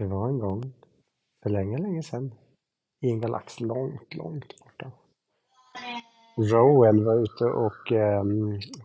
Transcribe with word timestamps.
Det 0.00 0.06
var 0.06 0.28
en 0.28 0.38
gång, 0.38 0.72
för 1.42 1.50
länge, 1.50 1.78
länge 1.78 2.02
sedan, 2.02 2.34
i 3.00 3.10
en 3.10 3.20
galax 3.20 3.60
långt, 3.60 4.14
långt 4.14 4.58
borta. 4.58 4.92
Rowan 6.36 7.04
var 7.04 7.22
ute 7.22 7.44
och 7.44 7.92
eh, 7.92 8.24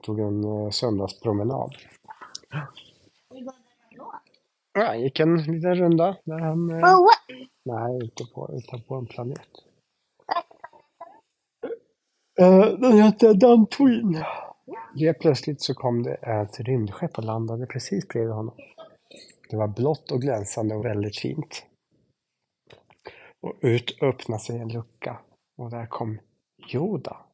tog 0.01 0.19
en 0.19 0.43
eh, 0.43 0.69
söndagspromenad. 0.69 1.75
Ja, 4.73 4.85
han 4.85 5.01
gick 5.01 5.19
en 5.19 5.37
liten 5.37 5.75
runda 5.75 6.17
där 6.23 6.39
han... 6.39 6.69
Eh, 6.69 6.75
Oh, 6.75 7.09
nej, 7.65 8.03
inte 8.03 8.23
på, 8.33 8.49
utan 8.53 8.81
på 8.81 8.95
en 8.95 9.05
planet. 9.05 9.49
Eh, 12.39 12.79
den 12.79 12.91
hette 12.91 13.33
Dantooine. 13.33 14.23
Helt 14.95 15.19
plötsligt 15.19 15.61
så 15.61 15.73
kom 15.73 16.03
det 16.03 16.13
ett 16.13 16.59
rymdskepp 16.59 17.17
och 17.17 17.23
landade 17.23 17.65
precis 17.65 18.07
bredvid 18.07 18.33
honom. 18.33 18.55
Det 19.49 19.57
var 19.57 19.67
blått 19.67 20.11
och 20.11 20.21
glänsande 20.21 20.75
och 20.75 20.85
väldigt 20.85 21.19
fint. 21.19 21.65
Och 23.41 23.53
ut 23.61 24.01
öppnade 24.01 24.43
sig 24.43 24.57
en 24.57 24.69
lucka 24.69 25.19
och 25.57 25.69
där 25.69 25.85
kom 25.85 26.19
Yoda. 26.73 27.25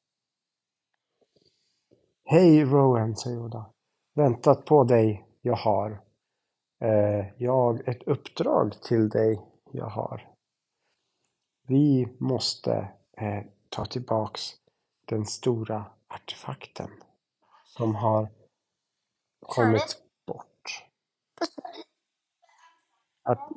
Hej 2.26 2.64
Rowan, 2.64 3.16
sa 3.16 3.30
Yoda. 3.30 3.66
Väntat 4.16 4.66
på 4.66 4.84
dig, 4.84 5.26
jag 5.42 5.56
har. 5.56 6.02
Eh, 6.84 7.26
jag, 7.38 7.88
ett 7.88 8.04
uppdrag 8.04 8.82
till 8.82 9.10
dig, 9.10 9.42
jag 9.72 9.90
har. 9.90 10.32
Vi 11.68 12.08
måste 12.20 12.94
eh, 13.18 13.44
ta 13.70 13.86
tillbaks 13.86 14.42
den 15.06 15.26
stora 15.26 15.86
artefakten 16.08 16.90
som 17.66 17.96
har 17.96 18.30
kommit 19.40 20.02
bort. 20.28 20.86
Art, 23.24 23.50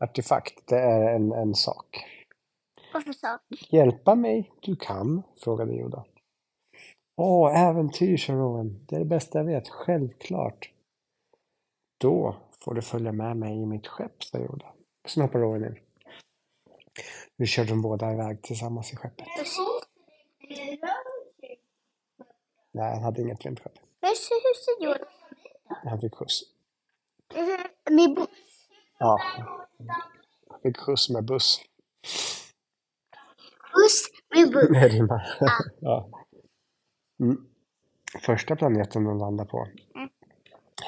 artefakt, 0.00 0.66
det 0.66 0.78
är 0.78 1.14
en, 1.14 1.32
en 1.32 1.54
sak. 1.54 2.04
Varför 2.92 3.12
sak? 3.12 3.40
Hjälpa 3.70 4.14
mig, 4.14 4.52
du 4.60 4.76
kan, 4.76 5.22
frågade 5.44 5.72
Yoda. 5.72 6.04
Åh, 7.16 7.60
äventyr, 7.60 8.16
sa 8.16 8.32
Rowan. 8.32 8.86
Det 8.88 8.96
är 8.96 8.98
det 8.98 9.04
bästa 9.04 9.38
jag 9.38 9.44
vet, 9.44 9.68
självklart. 9.68 10.70
Då 11.98 12.36
får 12.64 12.74
du 12.74 12.82
följa 12.82 13.12
med 13.12 13.36
mig 13.36 13.62
i 13.62 13.66
mitt 13.66 13.86
skepp, 13.86 14.24
sa 14.24 14.38
Yoda. 14.38 14.72
Sen 15.08 15.22
hoppade 15.22 15.44
Rowan 15.44 15.64
in. 15.64 15.78
Nu 17.36 17.46
körde 17.46 17.68
de 17.68 17.82
båda 17.82 18.12
iväg 18.12 18.42
tillsammans 18.42 18.92
i 18.92 18.96
skeppet. 18.96 19.26
Nej, 22.72 22.94
han 22.94 23.02
hade 23.02 23.22
inget 23.22 23.44
rymdskepp. 23.44 23.72
Han 25.84 26.00
fick 26.00 26.14
skjuts. 26.14 26.42
Med 27.90 28.14
buss. 28.14 28.49
Ja, 29.02 29.20
han 30.48 30.60
fick 30.62 30.76
skjuts 30.76 31.10
med 31.10 31.24
buss. 31.24 31.60
Buss 33.74 34.10
med 34.34 34.52
buss. 34.52 34.68
Det 34.80 34.88
rimmar. 34.88 35.22
ja. 35.80 36.08
Mm. 37.20 37.46
Första 38.26 38.56
planeten 38.56 39.04
de 39.04 39.18
landade 39.18 39.50
på 39.50 39.66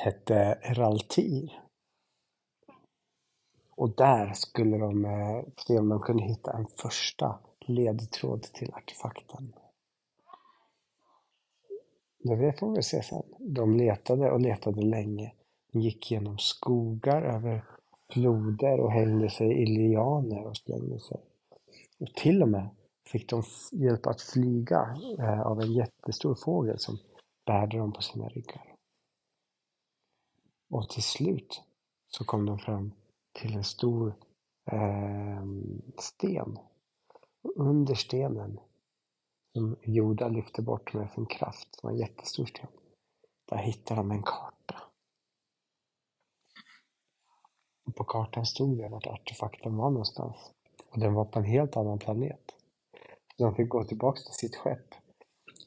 hette 0.04 0.58
Raltir. 0.62 1.62
Och 3.70 3.96
där 3.96 4.32
skulle 4.32 4.78
de 4.78 5.04
eh, 5.04 5.44
se 5.56 5.78
om 5.78 5.88
de 5.88 6.00
kunde 6.00 6.22
hitta 6.22 6.52
en 6.52 6.66
första 6.66 7.38
ledtråd 7.60 8.42
till 8.42 8.74
artefakten. 8.74 9.52
Det 12.18 12.58
får 12.58 12.76
vi 12.76 12.82
se 12.82 13.02
sen. 13.02 13.22
De 13.38 13.76
letade 13.76 14.30
och 14.30 14.40
letade 14.40 14.82
länge. 14.82 15.32
De 15.72 15.80
gick 15.80 16.10
genom 16.10 16.38
skogar, 16.38 17.22
över 17.22 17.64
floder 18.12 18.80
och 18.80 18.92
hängde 18.92 19.30
sig 19.30 19.62
i 19.62 19.66
lianer 19.66 20.46
och 20.46 20.56
slängde 20.56 21.00
sig. 21.00 21.20
Och 22.00 22.14
till 22.14 22.42
och 22.42 22.48
med 22.48 22.68
fick 23.06 23.30
de 23.30 23.42
hjälp 23.72 24.06
att 24.06 24.20
flyga 24.20 24.96
eh, 25.18 25.40
av 25.40 25.60
en 25.60 25.72
jättestor 25.72 26.34
fågel 26.34 26.78
som 26.78 26.98
bärde 27.46 27.78
dem 27.78 27.92
på 27.92 28.02
sina 28.02 28.28
ryggar. 28.28 28.74
Och 30.70 30.88
till 30.88 31.02
slut 31.02 31.62
så 32.08 32.24
kom 32.24 32.46
de 32.46 32.58
fram 32.58 32.92
till 33.32 33.54
en 33.54 33.64
stor 33.64 34.14
eh, 34.72 35.44
sten. 35.98 36.58
Och 37.42 37.66
under 37.66 37.94
stenen, 37.94 38.60
som 39.52 39.76
Joda 39.82 40.28
lyfte 40.28 40.62
bort 40.62 40.94
med 40.94 41.10
sin 41.10 41.26
kraft, 41.26 41.74
som 41.74 41.86
var 41.86 41.92
en 41.92 42.00
jättestor 42.00 42.46
sten, 42.46 42.68
där 43.48 43.56
hittade 43.56 44.00
de 44.00 44.10
en 44.10 44.22
karta. 44.22 44.82
Och 47.84 47.91
på 48.02 48.06
kartan 48.06 48.46
stod 48.46 48.78
det 48.78 48.88
vart 48.88 49.06
artefakten 49.06 49.76
var 49.76 49.90
någonstans. 49.90 50.36
Och 50.90 51.00
den 51.00 51.14
var 51.14 51.24
på 51.24 51.38
en 51.38 51.44
helt 51.44 51.76
annan 51.76 51.98
planet. 51.98 52.54
Så 53.36 53.44
de 53.44 53.54
fick 53.54 53.68
gå 53.68 53.84
tillbaks 53.84 54.24
till 54.24 54.34
sitt 54.34 54.56
skepp, 54.56 54.94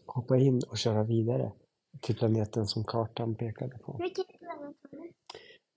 hoppa 0.05 0.37
in 0.37 0.61
och 0.69 0.77
köra 0.77 1.03
vidare 1.03 1.51
till 2.01 2.15
planeten 2.15 2.67
som 2.67 2.83
kartan 2.83 3.35
pekade 3.35 3.77
på. 3.77 3.97
Vilket 3.99 4.27
planet 4.39 4.75
var 4.91 4.99
det? 4.99 5.11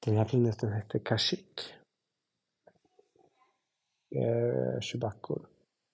Den 0.05 0.17
här 0.17 0.25
planeten 0.25 0.73
hette 0.73 0.99
Kashyyyk. 0.99 1.61
Eh, 4.15 4.81
Chewbaccor. 4.81 5.49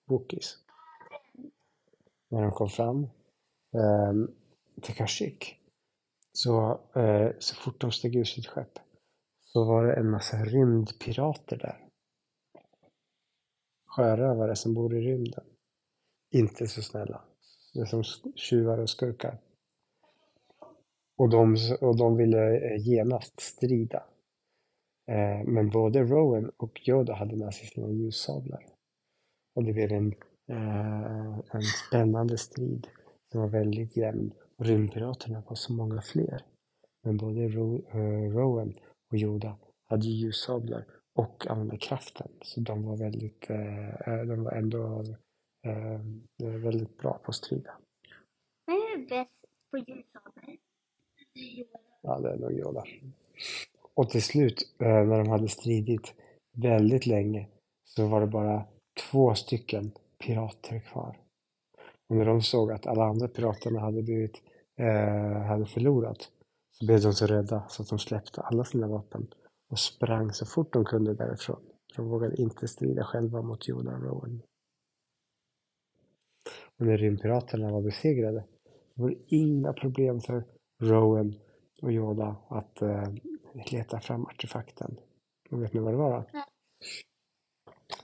Wookiees. 0.09 0.57
När 2.29 2.41
de 2.41 2.51
kom 2.51 2.69
fram 2.69 3.03
eh, 3.73 4.13
till 4.81 4.95
Kashyyyk 4.95 5.59
så, 6.31 6.79
eh, 6.95 7.31
så 7.39 7.55
fort 7.55 7.81
de 7.81 7.91
steg 7.91 8.15
ur 8.15 8.23
sitt 8.23 8.47
skepp 8.47 8.84
så 9.55 9.63
var 9.63 9.85
det 9.85 9.93
en 9.93 10.09
massa 10.09 10.37
rymdpirater 10.37 11.57
där. 11.57 11.87
Sjörövare 13.85 14.55
som 14.55 14.73
bor 14.73 14.95
i 14.95 15.01
rymden. 15.01 15.43
Inte 16.31 16.67
så 16.67 16.81
snälla. 16.81 17.21
Det 17.73 17.79
är 17.79 17.85
som 17.85 18.03
tjuvar 18.35 18.77
och 18.77 18.89
skurkar. 18.89 19.37
Och 21.17 21.29
de, 21.29 21.57
och 21.81 21.97
de 21.97 22.17
ville 22.17 22.57
eh, 22.57 22.87
genast 22.87 23.39
strida. 23.39 24.03
Eh, 25.07 25.43
men 25.45 25.69
både 25.69 26.03
Rowan 26.03 26.51
och 26.57 26.81
Yoda 26.87 27.13
hade 27.13 27.35
med 27.35 27.53
sig 27.53 27.67
sina 27.67 27.89
ljussablar. 27.89 28.65
Och 29.55 29.63
det 29.63 29.73
blev 29.73 29.91
en, 29.91 30.13
eh, 30.47 31.39
en 31.51 31.61
spännande 31.61 32.37
strid 32.37 32.87
som 33.31 33.41
var 33.41 33.47
väldigt 33.47 33.97
jämn. 33.97 34.33
Och 34.57 34.65
rymdpiraterna 34.65 35.43
var 35.47 35.55
så 35.55 35.73
många 35.73 36.01
fler. 36.01 36.41
Men 37.03 37.17
både 37.17 37.47
Rowan 37.47 38.73
och 39.15 39.19
Yoda 39.21 39.57
hade 39.89 40.07
ljussablar 40.07 40.85
och 41.15 41.47
använde 41.47 41.77
kraften. 41.77 42.27
Så 42.41 42.59
de 42.59 42.83
var 42.83 42.97
väldigt, 42.97 43.49
eh, 43.49 43.89
eh, 43.89 44.25
de 44.25 44.43
var 44.43 44.51
ändå 44.51 45.03
eh, 45.65 46.01
väldigt 46.61 46.97
bra 46.97 47.13
på 47.23 47.29
att 47.29 47.35
strida. 47.35 47.71
Vem 48.65 48.75
är 48.75 49.09
bäst 49.09 49.31
på 49.71 49.77
ljussabel? 49.77 50.57
Ja, 52.01 52.19
det 52.19 52.31
är 52.31 52.37
nog 52.37 52.51
Yoda. 52.51 52.83
Och 53.93 54.09
till 54.09 54.23
slut, 54.23 54.75
eh, 54.79 54.87
när 54.87 55.17
de 55.17 55.29
hade 55.29 55.47
stridit 55.47 56.13
väldigt 56.53 57.05
länge, 57.05 57.47
så 57.83 58.07
var 58.07 58.21
det 58.21 58.27
bara 58.27 58.65
två 59.11 59.35
stycken 59.35 59.91
pirater 60.19 60.79
kvar. 60.79 61.17
Och 62.09 62.15
när 62.15 62.25
de 62.25 62.41
såg 62.41 62.71
att 62.71 62.87
alla 62.87 63.05
andra 63.05 63.27
piraterna 63.27 63.79
hade 63.79 64.03
blivit, 64.03 64.41
eh, 64.79 65.41
hade 65.41 65.65
förlorat, 65.65 66.31
så 66.79 66.85
blev 66.85 67.01
de 67.01 67.13
så 67.13 67.27
rädda 67.27 67.63
så 67.69 67.81
att 67.81 67.89
de 67.89 67.99
släppte 67.99 68.41
alla 68.41 68.63
sina 68.63 68.87
vapen 68.87 69.27
och 69.69 69.79
sprang 69.79 70.33
så 70.33 70.45
fort 70.45 70.73
de 70.73 70.85
kunde 70.85 71.13
därifrån. 71.13 71.61
De 71.95 72.09
vågade 72.09 72.41
inte 72.41 72.67
strida 72.67 73.03
själva 73.03 73.41
mot 73.41 73.69
och 73.69 73.85
Rowan. 73.85 74.41
Och 76.77 76.85
när 76.85 76.97
rymdpiraterna 76.97 77.71
var 77.71 77.81
besegrade, 77.81 78.45
var 78.93 79.09
det 79.09 79.15
inga 79.27 79.73
problem 79.73 80.21
för 80.21 80.43
Rowan 80.81 81.35
och 81.81 81.91
Yoda 81.91 82.35
att 82.47 82.81
eh, 82.81 83.13
leta 83.71 83.99
fram 83.99 84.25
artefakten. 84.25 84.97
Och 85.51 85.63
vet 85.63 85.73
ni 85.73 85.79
vad 85.79 85.93
det 85.93 85.97
var 85.97 86.11
då? 86.11 86.25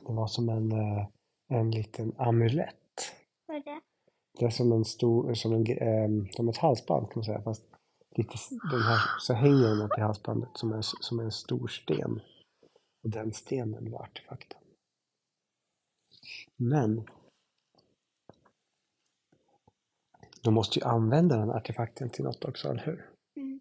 Det 0.07 0.13
var 0.13 0.27
som 0.27 0.49
en, 0.49 0.71
eh, 0.71 1.07
en 1.47 1.71
liten 1.71 2.15
amulett. 2.17 2.75
Vad 3.47 3.57
är 3.57 3.63
det? 3.63 3.81
Det 4.39 4.45
är 4.45 4.49
som 4.49 4.71
en 4.71 4.85
stor, 4.85 5.33
som, 5.33 5.53
en, 5.53 5.65
eh, 5.65 6.25
som 6.31 6.49
ett 6.49 6.57
halsband 6.57 7.05
kan 7.09 7.19
man 7.19 7.23
säga. 7.23 7.41
Fast 7.41 7.70
lite, 8.11 8.37
den 8.71 8.81
här, 8.81 8.99
så 9.19 9.33
hänger 9.33 9.75
den 9.75 9.89
i 9.97 10.01
halsbandet 10.01 10.49
som 10.53 10.73
en, 10.73 10.83
som 10.83 11.19
en 11.19 11.31
stor 11.31 11.67
sten. 11.67 12.21
Och 13.03 13.09
den 13.09 13.33
stenen 13.33 13.91
var 13.91 14.03
artefakten. 14.03 14.59
Men 16.57 17.07
de 20.43 20.53
måste 20.53 20.79
ju 20.79 20.85
använda 20.85 21.37
den 21.37 21.51
artefakten 21.51 22.09
till 22.09 22.23
något 22.23 22.45
också, 22.45 22.69
eller 22.69 22.85
hur? 22.85 23.09
Mm. 23.35 23.59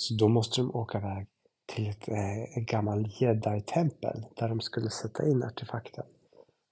Så 0.00 0.14
då 0.14 0.28
måste 0.28 0.60
de 0.60 0.74
åka 0.74 0.98
iväg 0.98 1.26
till 1.66 1.88
ett, 1.88 2.08
eh, 2.08 2.42
ett 2.42 2.66
gammalt 2.66 3.20
jedi-tempel 3.20 4.24
där 4.36 4.48
de 4.48 4.60
skulle 4.60 4.90
sätta 4.90 5.28
in 5.28 5.42
artefakten. 5.42 6.04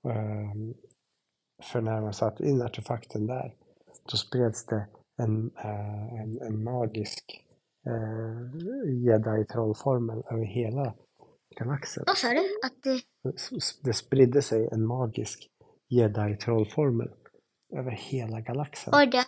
Ehm, 0.08 0.74
för 1.62 1.80
när 1.80 2.00
man 2.00 2.14
satte 2.14 2.44
in 2.44 2.62
artefakten 2.62 3.26
där, 3.26 3.54
då 4.10 4.16
spreds 4.16 4.66
det 4.66 4.86
en, 5.20 5.50
eh, 5.56 6.14
en, 6.22 6.42
en 6.42 6.64
magisk 6.64 7.44
eh, 7.86 8.56
jedi-trollformel 9.06 10.22
över 10.30 10.44
hela 10.44 10.94
galaxen. 11.58 12.04
Vad 12.06 12.16
sa 12.16 12.28
du? 12.28 12.60
Att 12.66 12.82
det... 12.82 13.00
Det 13.82 13.92
spridde 13.92 14.42
sig 14.42 14.68
en 14.72 14.86
magisk 14.86 15.50
jedi-trollformel 15.88 17.10
över 17.76 17.90
hela 17.90 18.40
galaxen. 18.40 18.90
Var 18.90 19.06
det? 19.06 19.24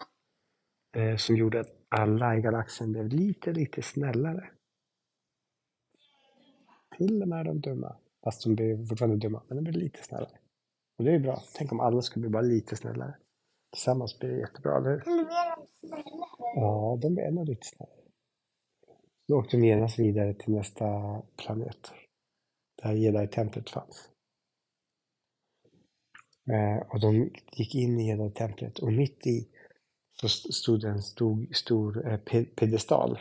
eh, 0.96 1.16
som 1.16 1.36
gjorde 1.36 1.60
att 1.60 1.76
alla 1.88 2.36
i 2.36 2.40
galaxen 2.40 2.92
blev 2.92 3.08
lite, 3.08 3.52
lite 3.52 3.82
snällare. 3.82 4.50
Till 6.96 7.22
och 7.22 7.28
med 7.28 7.46
de 7.46 7.60
dumma. 7.60 7.96
Fast 8.24 8.44
de 8.44 8.54
blev 8.54 8.86
fortfarande 8.86 9.16
dumma, 9.16 9.42
men 9.48 9.56
de 9.56 9.62
blev 9.62 9.74
lite 9.74 10.02
snällare. 10.02 10.38
Och 10.98 11.04
det 11.04 11.10
är 11.10 11.14
ju 11.14 11.18
bra. 11.22 11.42
Tänk 11.54 11.72
om 11.72 11.80
alla 11.80 12.02
skulle 12.02 12.20
bli 12.20 12.30
bara 12.30 12.42
lite 12.42 12.76
snällare. 12.76 13.14
Tillsammans 13.72 14.18
blir 14.18 14.30
det 14.30 14.38
jättebra, 14.40 14.76
eller 14.76 14.90
hur? 14.90 15.00
Snällare. 15.00 15.54
Ja, 16.54 16.98
de 17.02 17.18
är 17.18 17.30
nog 17.30 17.48
lite 17.48 17.66
snällare. 17.66 17.96
Då 19.28 19.36
åkte 19.38 19.56
de 19.56 19.66
genast 19.66 19.98
vidare 19.98 20.34
till 20.34 20.52
nästa 20.54 20.84
planet. 21.36 21.92
Där 22.82 22.92
jedi-templet 22.92 23.70
fanns. 23.70 24.08
Eh, 26.52 26.86
och 26.92 27.00
de 27.00 27.30
gick 27.52 27.74
in 27.74 28.00
i 28.00 28.08
jedi-templet 28.08 28.78
och 28.78 28.92
mitt 28.92 29.26
i 29.26 29.48
så 30.20 30.26
st- 30.26 30.52
stod 30.52 30.80
det 30.80 30.88
en 30.88 31.02
stor, 31.02 31.46
stor 31.52 32.06
eh, 32.08 32.18
pe- 32.18 32.54
pedestal. 32.56 33.18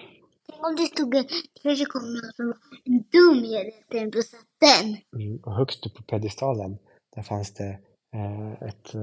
Tänk 0.48 0.66
om 0.66 0.76
det 0.76 0.84
stod 0.86 1.16
en... 1.16 1.26
Kanske 1.64 1.86
kom 1.86 2.02
någon 2.14 2.32
som 2.36 2.46
var 2.48 2.58
en 2.86 3.04
dum 3.12 3.44
hjälten 3.52 4.20
och 4.20 4.24
satt 4.26 4.48
den. 4.60 4.98
Mm, 5.22 5.38
och 5.44 5.56
högst 5.56 5.86
upp 5.86 5.94
på 5.96 6.04
pedestalen, 6.04 6.78
där 7.16 7.22
fanns 7.22 7.54
det 7.54 7.80
eh, 8.16 8.52
ett 8.52 8.96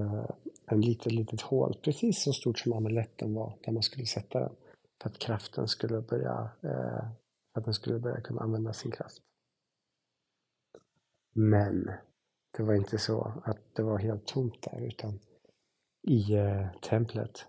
ett 0.69 0.73
en 0.73 0.81
litet, 0.81 1.13
litet 1.13 1.41
hål, 1.41 1.75
precis 1.83 2.23
så 2.23 2.33
stort 2.33 2.59
som 2.59 2.73
amuletten 2.73 3.35
var, 3.35 3.59
där 3.65 3.73
man 3.73 3.83
skulle 3.83 4.07
sätta 4.07 4.41
den. 4.41 4.57
För 5.03 5.11
att 5.11 5.19
kraften 5.19 5.69
skulle 5.69 6.01
börja, 6.01 6.51
eh, 6.63 7.11
för 7.53 7.61
att 7.61 7.65
den 7.65 7.75
skulle 7.75 7.99
börja 7.99 8.21
kunna 8.21 8.41
använda 8.41 8.73
sin 8.73 8.91
kraft. 8.91 9.23
Men 11.35 11.91
det 12.57 12.63
var 12.63 12.75
inte 12.75 12.99
så 12.99 13.43
att 13.45 13.75
det 13.75 13.83
var 13.83 13.99
helt 13.99 14.27
tomt 14.27 14.63
där, 14.63 14.81
utan 14.81 15.19
i 16.09 16.35
eh, 16.35 16.71
templet 16.81 17.47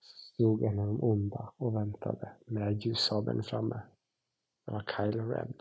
stod 0.00 0.62
en 0.62 0.78
av 0.78 0.86
de 0.86 1.02
onda 1.02 1.52
och 1.56 1.76
väntade 1.76 2.32
med 2.46 2.86
ljussabeln 2.86 3.42
framme. 3.42 3.80
Det 4.66 4.72
var 4.72 4.84
Kylo 4.96 5.28
Ren. 5.28 5.54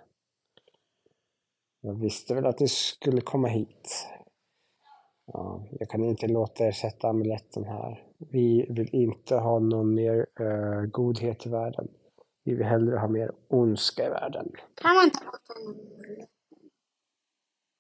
Jag 1.82 1.94
visste 1.94 2.36
väl 2.36 2.46
att 2.46 2.58
du 2.58 2.68
skulle 2.68 3.22
komma 3.22 3.48
hit. 3.48 4.08
Ja, 5.34 5.68
jag 5.72 5.90
kan 5.90 6.04
inte 6.04 6.28
låta 6.28 6.64
er 6.64 6.72
sätta 6.72 7.08
amuletten 7.08 7.64
här. 7.64 8.04
Vi 8.18 8.66
vill 8.70 8.90
inte 8.96 9.36
ha 9.36 9.60
någon 9.60 9.96
mer 9.96 10.28
eh, 10.40 10.82
godhet 10.82 11.46
i 11.46 11.50
världen. 11.50 11.88
Vi 12.44 12.56
vill 12.56 12.66
hellre 12.66 12.98
ha 12.98 13.08
mer 13.08 13.32
ondska 13.48 14.06
i 14.06 14.10
världen. 14.10 14.52
Kan 14.76 14.96
man 14.96 15.12
ta 15.12 15.26
bort 15.26 15.42
den? 15.48 15.76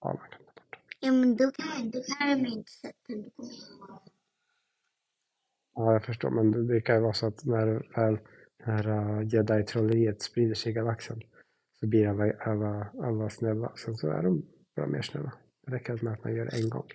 Ja, 0.02 0.08
man 0.08 0.18
kan 0.18 0.40
ta 0.40 0.54
bort. 0.54 0.78
Ja, 1.00 1.12
men 1.12 1.36
då 1.36 1.52
kan, 1.52 1.92
då 1.92 2.00
kan 2.02 2.44
de 2.44 2.50
inte 2.50 2.72
sätta 2.72 2.94
den. 3.08 3.32
Ja, 5.76 5.94
jag 5.94 6.06
förstår, 6.06 6.30
men 6.30 6.52
det, 6.52 6.68
det 6.68 6.82
kan 6.82 6.96
ju 6.96 7.02
vara 7.02 7.14
så 7.14 7.28
att 7.28 7.46
när 7.46 7.68
väl 7.96 8.20
när 8.66 8.88
uh, 8.88 9.28
jedi-trolleriet 9.28 10.22
sprider 10.22 10.56
sig 10.56 10.72
i 10.72 10.76
galaxen 10.76 11.22
så 11.80 11.88
blir 11.88 12.08
alla, 12.08 12.34
alla, 12.40 12.88
alla 13.04 13.30
snälla. 13.30 13.72
Sen 13.76 13.98
så 13.98 14.10
är 14.10 14.24
de 14.24 14.46
bara 14.76 14.88
mer 14.88 15.02
snälla. 15.02 15.34
Det 15.66 15.72
räcker 15.72 16.00
med 16.02 16.14
att 16.14 16.24
man 16.24 16.36
gör 16.36 16.46
det 16.46 16.58
en 16.64 16.70
gång. 16.70 16.88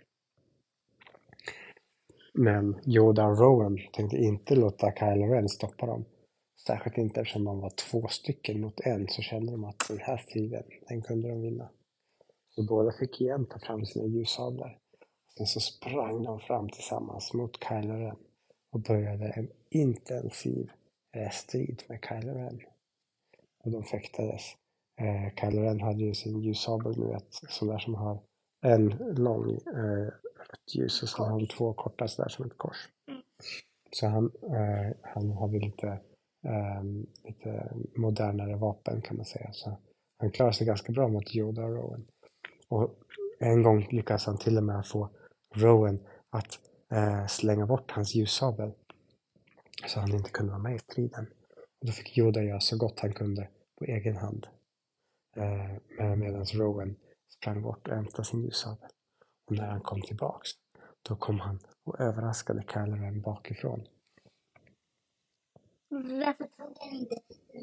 Men 2.35 2.81
Yoda 2.87 3.27
och 3.27 3.39
Rowan 3.39 3.79
tänkte 3.93 4.17
inte 4.17 4.55
låta 4.55 4.93
Kylo 4.93 5.27
Ren 5.27 5.49
stoppa 5.49 5.87
dem. 5.87 6.05
Särskilt 6.67 6.99
inte 6.99 7.21
eftersom 7.21 7.45
de 7.45 7.61
var 7.61 7.71
två 7.71 8.09
stycken 8.09 8.61
mot 8.61 8.81
en 8.81 9.09
så 9.09 9.23
kände 9.23 9.53
de 9.53 9.65
att 9.65 9.89
den 9.89 9.99
här 9.99 10.17
striden, 10.17 10.63
den 10.89 11.03
kunde 11.03 11.29
de 11.29 11.43
vinna. 11.43 11.69
Så 12.51 12.63
båda 12.63 12.93
fick 12.93 13.21
igen 13.21 13.47
ta 13.47 13.59
fram 13.59 13.87
sina 13.87 14.07
ljussablar. 14.07 14.79
Sen 15.37 15.47
så 15.47 15.61
sprang 15.61 16.23
de 16.23 16.41
fram 16.41 16.69
tillsammans 16.69 17.35
mot 17.35 17.65
Kylo 17.65 17.95
Ren 17.95 18.17
och 18.73 18.81
började 18.81 19.29
en 19.29 19.49
intensiv 19.71 20.71
eh, 21.17 21.31
strid 21.31 21.83
med 21.89 21.99
Kylo 22.09 22.35
Ren. 22.35 22.61
Och 23.65 23.71
de 23.71 23.85
fäktades. 23.85 24.43
Eh, 25.01 25.35
Kylo 25.41 25.63
Ren 25.63 25.81
hade 25.81 26.05
ju 26.05 26.15
sin 26.15 26.41
ljussabel, 26.41 26.99
nu 26.99 27.07
vet, 27.07 27.27
sån 27.31 27.69
där 27.69 27.79
som 27.79 27.95
har 27.95 28.19
en 28.63 28.89
lång 29.17 29.51
eh, 29.51 30.09
rött 30.53 30.75
ljus 30.75 31.03
och 31.03 31.09
så 31.09 31.23
har 31.23 31.31
han 31.31 31.47
två 31.47 31.73
korta 31.73 32.09
sådär 32.09 32.29
som 32.29 32.45
ett 32.47 32.59
kors. 32.59 32.89
Så 33.91 34.07
han, 34.07 34.33
eh, 34.43 34.97
han 35.03 35.31
hade 35.31 35.59
lite, 35.59 35.87
eh, 36.45 36.83
lite 37.25 37.73
modernare 37.97 38.57
vapen 38.57 39.03
kan 39.03 39.17
man 39.17 39.27
säga. 39.27 39.53
Så 39.53 39.79
han 40.19 40.31
klarade 40.31 40.57
sig 40.57 40.67
ganska 40.67 40.93
bra 40.93 41.09
mot 41.09 41.35
Yoda 41.35 41.65
och 41.65 41.77
Rowan. 41.77 42.07
Och 42.69 42.95
en 43.39 43.63
gång 43.63 43.89
lyckades 43.91 44.27
han 44.27 44.39
till 44.39 44.57
och 44.57 44.65
med 44.65 44.87
få 44.87 45.09
Rowan 45.55 45.99
att 46.31 46.59
eh, 46.93 47.27
slänga 47.27 47.67
bort 47.67 47.91
hans 47.91 48.15
ljussabel. 48.15 48.73
Så 49.87 50.01
han 50.01 50.15
inte 50.15 50.31
kunde 50.31 50.53
vara 50.53 50.63
med 50.63 50.75
i 50.75 50.79
striden. 50.79 51.27
Och 51.81 51.87
då 51.87 51.93
fick 51.93 52.19
Yoda 52.19 52.43
göra 52.43 52.61
så 52.61 52.79
gott 52.79 53.01
han 53.01 53.13
kunde 53.13 53.49
på 53.79 53.85
egen 53.85 54.17
hand. 54.17 54.47
Eh, 55.37 56.17
Medan 56.17 56.45
Rowan 56.45 56.97
sprang 57.29 57.63
bort 57.63 57.89
och 57.89 57.95
hämtade 57.95 58.25
sin 58.25 58.43
ljussabel. 58.43 58.89
Och 59.53 59.59
när 59.59 59.71
han 59.71 59.81
kom 59.81 60.03
tillbaks, 60.03 60.51
då 61.03 61.17
kom 61.17 61.41
han 61.41 61.59
och 61.85 62.01
överraskade 62.01 62.63
Kylo 62.73 62.97
Ren 62.97 63.21
bakifrån. 63.21 63.87
Varför 65.89 66.45
tog 66.45 66.75
den 66.81 66.95
inte 66.95 67.15
den 67.53 67.63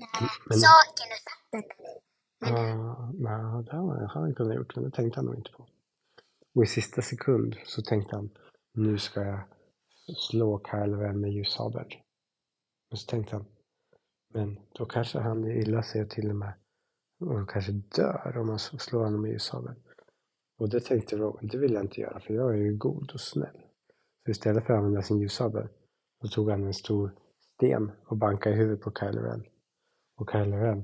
Men- 0.49 0.57
saken 0.59 1.07
och 1.15 1.21
satte 1.27 1.51
den 1.51 1.61
där? 1.61 1.99
Men 2.39 2.53
Ja, 2.79 3.11
nej, 3.13 3.63
det 3.63 3.71
hade 3.77 3.97
han- 3.99 4.09
han 4.09 4.35
kunnat 4.35 4.55
gjort, 4.55 4.75
men 4.75 4.83
det 4.83 4.91
tänkte 4.91 5.19
han 5.19 5.25
nog 5.25 5.35
inte 5.35 5.51
på. 5.51 5.67
Och 6.55 6.63
i 6.63 6.67
sista 6.67 7.01
sekund 7.01 7.55
så 7.65 7.81
tänkte 7.81 8.15
han, 8.15 8.29
nu 8.73 8.97
ska 8.97 9.21
jag 9.23 9.39
slå 10.17 10.61
Kylo 10.71 10.97
Ren 10.97 11.19
med 11.21 11.31
ljussabel. 11.31 11.87
Men 12.89 12.97
så 12.97 13.07
tänkte 13.07 13.35
han, 13.35 13.45
men 14.33 14.59
då 14.71 14.85
kanske 14.85 15.19
han 15.19 15.47
illa 15.47 15.83
sig 15.83 16.01
och 16.01 16.09
till 16.09 16.29
och 16.29 16.35
med 16.35 16.53
och 17.19 17.49
kanske 17.49 17.71
dör 17.71 18.37
om 18.37 18.47
man 18.47 18.59
slår 18.59 19.03
honom 19.03 19.21
med 19.21 19.31
ljussabel. 19.31 19.75
Och 20.59 20.69
det 20.69 20.79
tänkte 20.79 21.17
Rowan, 21.17 21.47
det 21.47 21.57
vill 21.57 21.73
jag 21.73 21.83
inte 21.83 22.01
göra 22.01 22.19
för 22.19 22.33
jag 22.33 22.53
är 22.53 22.57
ju 22.57 22.77
god 22.77 23.11
och 23.13 23.21
snäll. 23.21 23.57
Så 24.25 24.31
istället 24.31 24.65
för 24.65 24.73
att 24.73 24.77
använda 24.77 25.01
sin 25.01 25.19
ljussabel 25.19 25.67
så 26.21 26.27
tog 26.27 26.49
han 26.49 26.63
en 26.63 26.73
stor 26.73 27.15
sten 27.39 27.91
och 28.05 28.17
bankade 28.17 28.55
i 28.55 28.59
huvudet 28.59 28.83
på 28.83 28.91
Kylo 28.99 29.21
Ren. 29.21 29.45
Och 30.17 30.31
Kylo 30.31 30.57
Ren, 30.57 30.83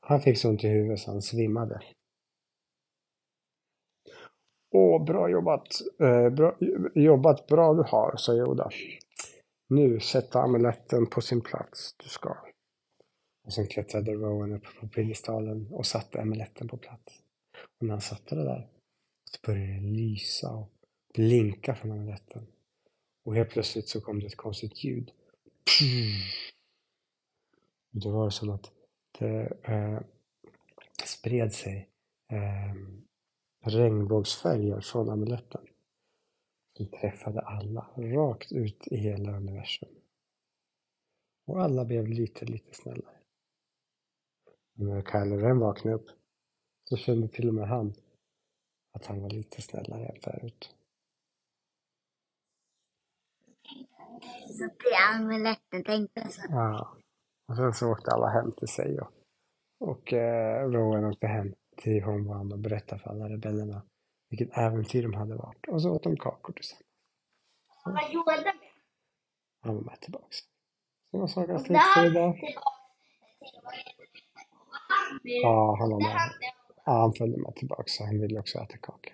han 0.00 0.20
fick 0.20 0.38
så 0.38 0.48
ont 0.48 0.64
i 0.64 0.68
huvudet 0.68 1.00
så 1.00 1.10
han 1.10 1.22
svimmade. 1.22 1.82
Åh, 4.70 5.04
bra 5.04 5.28
jobbat. 5.28 5.66
Eh, 6.00 6.30
bra, 6.30 6.56
jobbat 6.94 7.46
bra 7.46 7.74
du 7.74 7.82
har, 7.82 8.16
sa 8.16 8.34
Yoda. 8.34 8.70
Nu, 9.68 10.00
sätta 10.00 10.40
amuletten 10.40 11.06
på 11.06 11.20
sin 11.20 11.40
plats. 11.40 11.94
Du 12.02 12.08
ska. 12.08 12.36
Och 13.44 13.52
sen 13.52 13.66
klättrade 13.66 14.12
Rowan 14.12 14.52
upp 14.52 14.64
på 14.80 14.88
piedestalen 14.88 15.68
och 15.72 15.86
satte 15.86 16.20
amuletten 16.20 16.68
på 16.68 16.76
plats. 16.76 17.22
Och 17.80 17.86
när 17.86 17.90
han 17.90 18.00
satte 18.00 18.34
det 18.34 18.44
där 18.44 18.75
så 19.30 19.46
började 19.46 19.72
det 19.72 19.80
lysa 19.80 20.50
och 20.50 20.72
blinka 21.14 21.74
från 21.74 21.92
amuletten. 21.92 22.46
Och 23.24 23.34
helt 23.34 23.50
plötsligt 23.50 23.88
så 23.88 24.00
kom 24.00 24.20
det 24.20 24.26
ett 24.26 24.36
konstigt 24.36 24.84
ljud. 24.84 25.12
Och 27.94 28.00
det 28.00 28.10
var 28.10 28.30
som 28.30 28.50
att 28.50 28.72
det 29.18 29.58
eh, 29.62 30.00
spred 31.04 31.52
sig 31.52 31.88
eh, 32.32 32.74
regnbågsfärger 33.64 34.80
från 34.80 35.10
amuletten. 35.10 35.66
Som 36.76 36.86
träffade 36.86 37.40
alla, 37.40 37.90
rakt 37.96 38.52
ut 38.52 38.86
i 38.86 38.96
hela 38.96 39.36
universum. 39.36 39.88
Och 41.46 41.62
alla 41.62 41.84
blev 41.84 42.08
lite, 42.08 42.44
lite 42.44 42.74
snällare. 42.74 43.16
När 44.72 45.02
Kylo 45.02 45.36
Ren 45.36 45.58
vaknade 45.58 45.96
upp 45.96 46.10
så 46.84 46.96
kände 46.96 47.28
till 47.28 47.48
och 47.48 47.54
med 47.54 47.68
han 47.68 47.94
att 48.96 49.06
han 49.06 49.22
var 49.22 49.30
lite 49.30 49.62
snällare 49.62 50.06
än 50.06 50.20
förut. 50.20 50.74
så 54.48 54.64
det 54.64 54.96
amuletten 55.14 55.84
tänkte 55.84 56.28
så. 56.28 56.42
Ja. 56.50 56.96
Och 57.48 57.56
sen 57.56 57.72
så 57.72 57.92
åkte 57.92 58.10
alla 58.10 58.28
hem 58.28 58.52
till 58.52 58.68
sig 58.68 59.00
och, 59.00 59.12
och 59.80 60.12
eh, 60.12 60.68
Rowan 60.70 61.04
åkte 61.04 61.26
hem 61.26 61.54
till 61.76 62.02
Homeland 62.02 62.52
och 62.52 62.58
berättade 62.58 63.02
för 63.02 63.10
alla 63.10 63.28
rebellerna 63.28 63.82
vilket 64.28 64.58
äventyr 64.58 65.02
de 65.02 65.14
hade 65.14 65.36
varit. 65.36 65.68
Och 65.68 65.82
så 65.82 65.90
åt 65.90 66.02
de 66.02 66.16
kakor 66.16 66.52
tillsammans. 66.52 66.86
Vad 67.84 68.12
gjorde 68.12 68.42
det? 68.42 68.54
Han 69.62 69.74
var 69.74 69.82
med 69.82 70.00
tillbaks. 70.00 70.36
Så 71.10 71.18
var 71.18 71.26
sagan 71.26 71.60
slut 71.60 71.78
för 71.94 72.06
idag. 72.06 72.38
Ja, 75.22 75.76
han 75.78 75.90
var 75.90 76.00
med. 76.00 76.55
Ja, 76.86 76.92
han 76.92 77.12
följde 77.12 77.38
med 77.38 77.54
tillbaks 77.54 77.92
så 77.92 78.04
han 78.04 78.20
ville 78.20 78.38
också 78.38 78.58
äta 78.58 78.76
kaka. 78.76 79.10